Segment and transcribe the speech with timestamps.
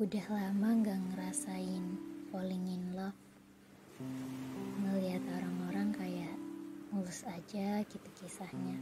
[0.00, 2.00] Udah lama gak ngerasain
[2.32, 3.12] falling in love.
[4.80, 6.32] Ngeliat orang-orang kayak
[6.88, 8.80] mulus aja gitu kisahnya.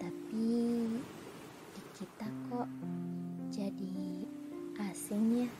[0.00, 0.48] Tapi
[1.76, 2.72] di kita kok
[3.52, 4.24] jadi
[4.88, 5.50] asing ya.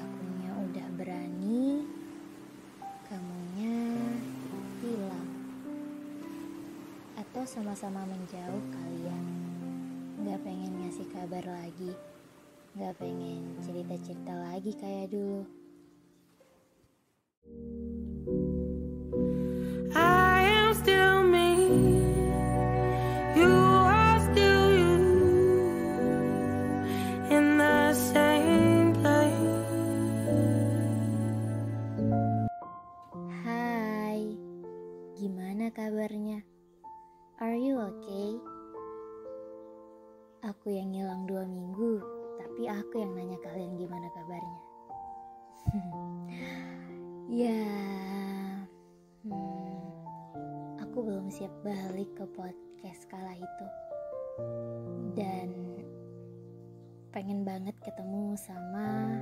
[0.00, 1.84] Akunya udah berani
[3.04, 3.76] Kamunya
[4.80, 5.28] hilang.
[7.20, 9.15] Atau sama-sama menjauh kali ya
[10.26, 11.94] Gak pengen ngasih kabar lagi
[12.74, 15.46] Gak pengen cerita-cerita lagi kayak dulu.
[19.94, 20.50] Hai
[35.14, 36.42] Gimana kabarnya?
[37.38, 38.55] Are you okay?
[40.46, 41.98] Aku yang ngilang dua minggu
[42.38, 44.60] Tapi aku yang nanya kalian gimana kabarnya.
[47.26, 47.66] Ya
[49.26, 49.82] hmm,
[50.86, 53.66] Aku belum siap balik ke podcast kala itu.
[55.18, 55.50] Dan
[57.10, 59.18] Pengen banget ketemu sama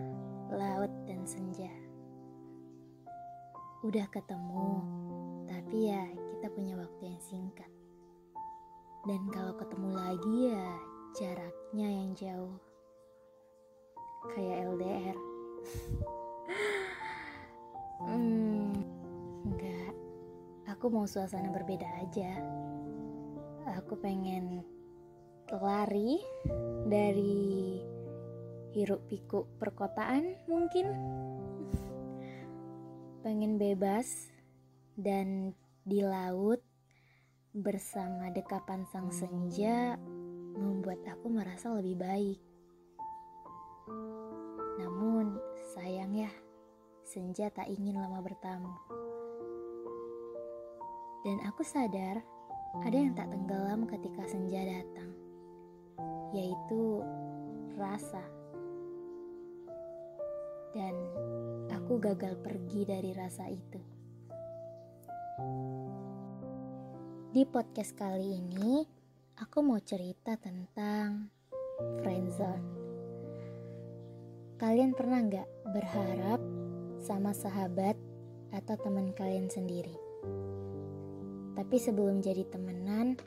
[0.53, 1.73] Laut dan Senja.
[3.81, 4.85] Udah ketemu
[5.49, 6.05] Tapi ya
[6.37, 7.73] kita punya waktu yang singkat.
[9.09, 10.69] Dan kalau ketemu lagi ya
[11.15, 12.59] jaraknya yang jauh.
[14.35, 15.17] Kayak LDR
[18.05, 18.75] Hmm,
[19.49, 19.95] enggak.
[20.77, 22.37] Aku mau suasana berbeda aja.
[23.81, 24.61] Aku pengen
[25.49, 26.21] lari
[26.91, 27.81] dari
[28.77, 30.93] hiruk pikuk perkotaan mungkin.
[33.25, 34.29] Pengen bebas
[35.01, 35.57] dan
[35.87, 36.61] di laut
[37.55, 39.97] bersama dekapan sang senja
[40.55, 42.41] membuat aku merasa lebih baik.
[44.79, 45.39] Namun
[45.75, 46.31] sayang ya,
[47.05, 48.75] senja tak ingin lama bertamu.
[51.25, 52.21] Dan aku sadar
[52.83, 55.11] ada yang tak tenggelam ketika senja datang,
[56.35, 57.01] yaitu
[57.79, 58.23] rasa.
[60.75, 60.95] Dan
[61.71, 63.81] aku gagal pergi dari rasa itu.
[67.35, 68.87] Di podcast kali ini,
[69.35, 71.27] aku mau cerita tentang
[72.03, 72.67] friendzone.
[74.55, 76.39] Kalian pernah nggak berharap
[77.03, 77.99] sama sahabat
[78.55, 79.99] atau teman kalian sendiri?
[81.59, 83.19] Tapi sebelum jadi temenan,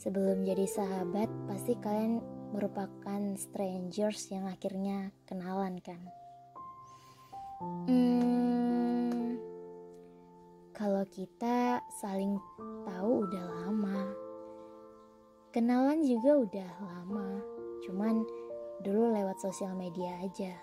[0.00, 2.24] sebelum jadi sahabat, pasti kalian
[2.56, 6.00] merupakan strangers yang akhirnya kenalan kan?
[7.84, 9.36] Hmm,
[10.72, 12.40] kalau kita saling
[12.88, 13.89] tahu udah lama,
[15.50, 17.42] kenalan juga udah lama,
[17.82, 18.22] cuman
[18.86, 20.54] dulu lewat sosial media aja,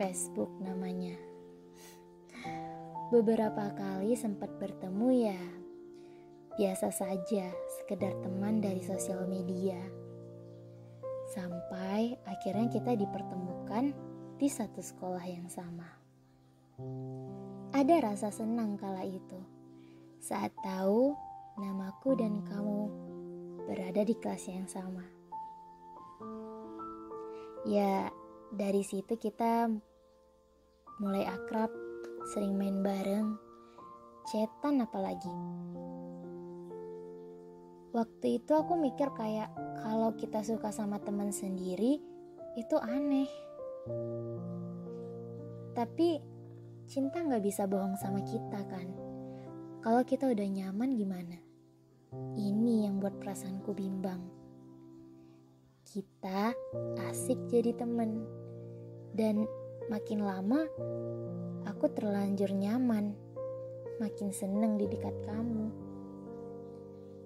[0.00, 1.12] Facebook namanya.
[3.12, 5.42] Beberapa kali sempat bertemu ya,
[6.56, 9.76] biasa saja, sekedar teman dari sosial media.
[11.30, 13.92] Sampai akhirnya kita dipertemukan
[14.40, 15.86] di satu sekolah yang sama.
[17.76, 19.38] Ada rasa senang kala itu
[20.16, 21.12] saat tahu
[21.60, 23.09] namaku dan kamu
[23.70, 25.06] berada di kelas yang sama.
[27.62, 28.10] Ya,
[28.50, 29.70] dari situ kita
[30.98, 31.70] mulai akrab,
[32.34, 33.38] sering main bareng,
[34.26, 35.30] cetan apalagi.
[37.94, 39.54] Waktu itu aku mikir kayak
[39.86, 42.02] kalau kita suka sama teman sendiri
[42.58, 43.30] itu aneh.
[45.78, 46.18] Tapi
[46.90, 48.88] cinta nggak bisa bohong sama kita kan.
[49.80, 51.49] Kalau kita udah nyaman gimana?
[52.18, 54.18] Ini yang buat perasaanku bimbang.
[55.86, 56.50] Kita
[57.06, 58.26] asik jadi temen.
[59.14, 59.46] Dan
[59.86, 60.66] makin lama
[61.70, 63.14] aku terlanjur nyaman.
[64.02, 65.70] Makin seneng di dekat kamu.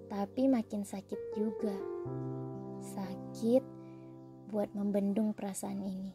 [0.05, 1.77] Tapi makin sakit juga.
[2.85, 3.63] Sakit
[4.53, 6.13] buat membendung perasaan ini.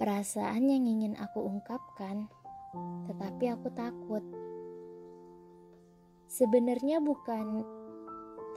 [0.00, 2.28] Perasaan yang ingin aku ungkapkan,
[3.08, 4.24] tetapi aku takut.
[6.26, 7.62] Sebenarnya bukan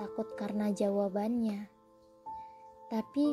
[0.02, 1.70] takut karena jawabannya,
[2.90, 3.26] tapi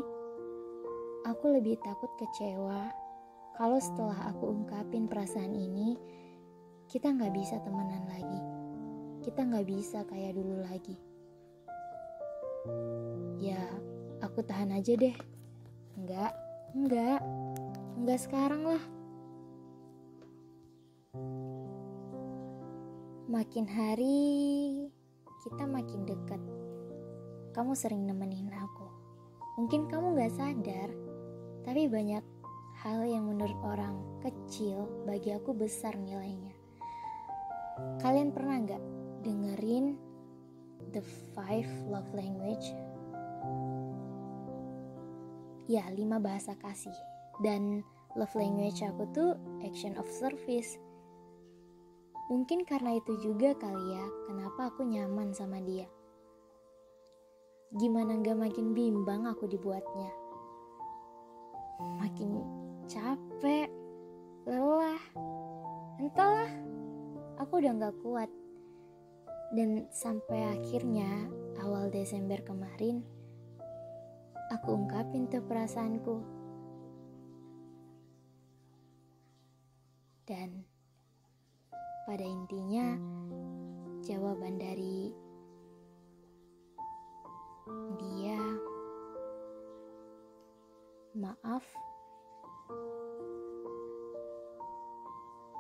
[1.25, 2.93] aku lebih takut kecewa
[3.57, 5.97] kalau setelah aku ungkapin perasaan ini,
[6.93, 8.41] kita nggak bisa temenan lagi.
[9.25, 11.01] Kita nggak bisa kayak dulu lagi.
[13.41, 13.65] Ya,
[14.21, 15.17] aku tahan aja deh.
[15.97, 16.37] Enggak,
[16.77, 17.25] enggak,
[17.97, 18.96] enggak sekarang lah.
[23.27, 24.23] Makin hari
[25.43, 26.39] kita makin dekat.
[27.51, 28.87] Kamu sering nemenin aku.
[29.59, 30.95] Mungkin kamu gak sadar,
[31.67, 32.23] tapi banyak
[32.87, 36.55] hal yang menurut orang kecil bagi aku besar nilainya.
[37.99, 38.85] Kalian pernah gak
[39.27, 39.99] dengerin
[40.95, 41.03] The
[41.35, 42.79] Five Love Language?
[45.67, 46.95] Ya, lima bahasa kasih.
[47.43, 47.83] Dan
[48.15, 49.35] love language aku tuh
[49.67, 50.79] action of service.
[52.27, 55.87] Mungkin karena itu juga kali ya, kenapa aku nyaman sama dia.
[57.71, 60.11] Gimana gak makin bimbang aku dibuatnya.
[62.03, 62.31] Makin
[62.91, 63.71] capek,
[64.43, 64.99] lelah,
[66.03, 66.51] entahlah,
[67.39, 68.31] aku udah gak kuat.
[69.55, 71.31] Dan sampai akhirnya
[71.63, 73.07] awal Desember kemarin,
[74.51, 76.27] aku ungkapin tuh perasaanku.
[80.27, 80.67] Dan
[82.07, 82.95] pada intinya,
[84.07, 85.11] jawaban dari
[87.99, 88.39] dia,
[91.19, 91.67] maaf,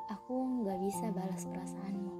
[0.06, 2.14] aku nggak bisa balas perasaanmu.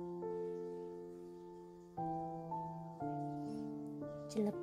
[4.27, 4.59] Jelek.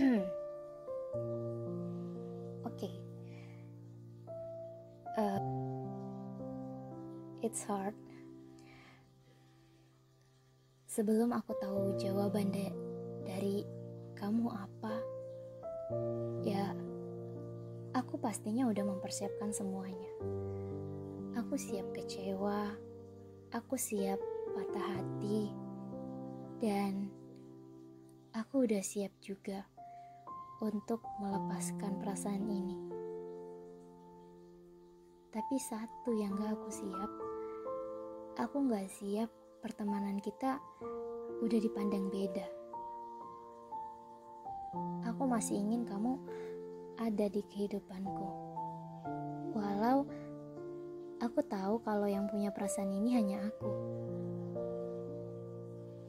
[2.72, 2.88] Oke.
[5.20, 5.44] Uh,
[7.44, 7.92] it's hard.
[10.94, 12.70] Sebelum aku tahu jawaban de
[13.26, 13.66] dari
[14.14, 14.94] kamu apa,
[16.46, 16.70] ya
[17.98, 20.06] aku pastinya udah mempersiapkan semuanya.
[21.34, 22.78] Aku siap kecewa,
[23.50, 24.22] aku siap
[24.54, 25.50] patah hati,
[26.62, 27.10] dan
[28.30, 29.66] aku udah siap juga
[30.62, 32.78] untuk melepaskan perasaan ini.
[35.34, 37.10] Tapi satu yang gak aku siap,
[38.38, 39.26] aku gak siap
[39.64, 40.60] pertemanan kita
[41.40, 42.44] udah dipandang beda.
[45.08, 46.20] Aku masih ingin kamu
[47.00, 48.28] ada di kehidupanku.
[49.56, 50.04] Walau
[51.16, 53.72] aku tahu kalau yang punya perasaan ini hanya aku.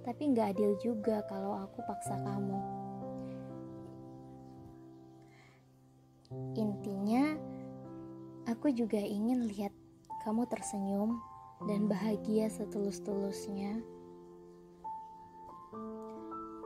[0.04, 2.60] Tapi gak adil juga kalau aku paksa kamu.
[6.60, 7.40] Intinya,
[8.52, 9.72] aku juga ingin lihat
[10.28, 11.16] kamu tersenyum
[11.64, 13.80] dan bahagia setulus-tulusnya.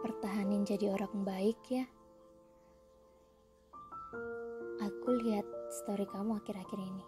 [0.01, 1.85] Pertahanin jadi orang baik ya.
[4.81, 7.05] Aku lihat story kamu akhir-akhir ini.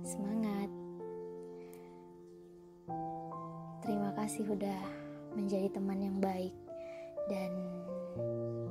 [0.00, 0.70] Semangat.
[3.84, 4.80] Terima kasih udah
[5.36, 6.54] menjadi teman yang baik
[7.28, 7.52] dan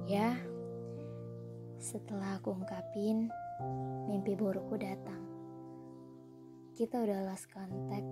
[0.06, 0.38] ya
[1.82, 3.28] setelah aku ungkapin
[4.06, 5.31] mimpi burukku datang
[6.76, 8.08] kita udah lost contact.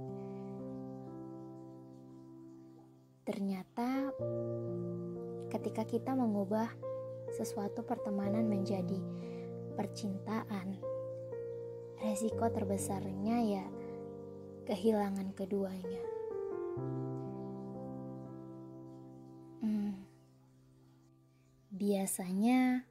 [3.24, 4.10] Ternyata
[5.54, 6.70] ketika kita mengubah
[7.36, 9.00] sesuatu pertemanan menjadi
[9.78, 10.82] percintaan
[12.00, 13.66] resiko terbesarnya ya
[14.66, 16.04] kehilangan keduanya.
[19.60, 19.92] Hmm.
[21.76, 22.88] biasanya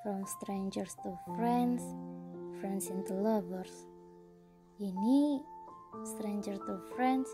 [0.00, 1.84] from strangers to friends
[2.60, 3.91] friends into lovers
[4.80, 5.44] ini
[6.06, 7.28] stranger to friends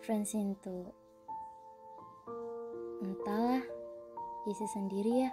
[0.00, 0.88] friends into
[3.04, 3.64] entahlah
[4.48, 5.30] isi sendiri ya.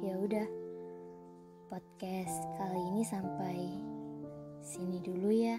[0.00, 0.46] Ya udah
[1.70, 3.58] podcast kali ini sampai
[4.62, 5.58] sini dulu ya.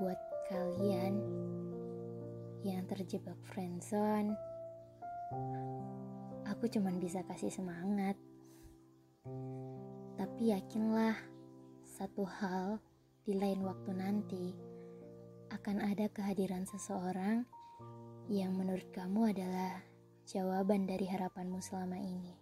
[0.00, 0.20] Buat
[0.52, 1.16] kalian
[2.64, 4.36] yang terjebak friendzone
[6.60, 8.20] aku cuman bisa kasih semangat.
[10.20, 11.16] Tapi yakinlah
[12.00, 12.80] satu hal
[13.28, 14.56] di lain waktu nanti
[15.52, 17.44] akan ada kehadiran seseorang
[18.32, 19.84] yang menurut kamu adalah
[20.24, 22.40] jawaban dari harapanmu selama ini.